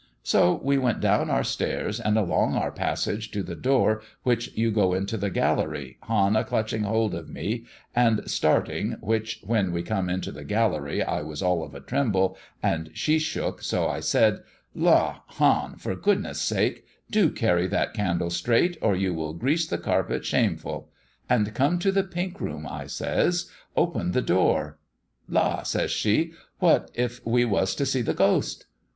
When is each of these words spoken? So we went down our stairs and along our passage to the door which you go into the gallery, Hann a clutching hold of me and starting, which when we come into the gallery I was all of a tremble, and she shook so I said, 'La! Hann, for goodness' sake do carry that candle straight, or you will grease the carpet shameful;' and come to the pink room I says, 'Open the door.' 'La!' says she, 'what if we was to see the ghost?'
So 0.23 0.59
we 0.63 0.79
went 0.79 0.99
down 0.99 1.29
our 1.29 1.43
stairs 1.43 1.99
and 1.99 2.17
along 2.17 2.55
our 2.55 2.71
passage 2.71 3.29
to 3.29 3.43
the 3.43 3.53
door 3.55 4.01
which 4.23 4.51
you 4.57 4.71
go 4.71 4.95
into 4.95 5.15
the 5.15 5.29
gallery, 5.29 5.99
Hann 6.07 6.35
a 6.35 6.43
clutching 6.43 6.81
hold 6.81 7.13
of 7.13 7.29
me 7.29 7.65
and 7.95 8.27
starting, 8.27 8.93
which 8.99 9.41
when 9.43 9.71
we 9.71 9.83
come 9.83 10.09
into 10.09 10.31
the 10.31 10.43
gallery 10.43 11.03
I 11.03 11.21
was 11.21 11.43
all 11.43 11.63
of 11.63 11.75
a 11.75 11.79
tremble, 11.79 12.35
and 12.63 12.89
she 12.95 13.19
shook 13.19 13.61
so 13.61 13.87
I 13.89 13.99
said, 13.99 14.39
'La! 14.73 15.19
Hann, 15.37 15.75
for 15.77 15.95
goodness' 15.95 16.41
sake 16.41 16.83
do 17.11 17.29
carry 17.29 17.67
that 17.67 17.93
candle 17.93 18.31
straight, 18.31 18.79
or 18.81 18.95
you 18.95 19.13
will 19.13 19.33
grease 19.33 19.67
the 19.67 19.77
carpet 19.77 20.25
shameful;' 20.25 20.89
and 21.29 21.53
come 21.53 21.77
to 21.77 21.91
the 21.91 22.01
pink 22.03 22.41
room 22.41 22.65
I 22.67 22.87
says, 22.87 23.51
'Open 23.77 24.13
the 24.13 24.23
door.' 24.23 24.79
'La!' 25.27 25.61
says 25.61 25.91
she, 25.91 26.31
'what 26.57 26.89
if 26.95 27.23
we 27.23 27.45
was 27.45 27.75
to 27.75 27.85
see 27.85 28.01
the 28.01 28.15
ghost?' 28.15 28.65